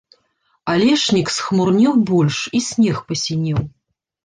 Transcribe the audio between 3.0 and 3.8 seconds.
пасінеў.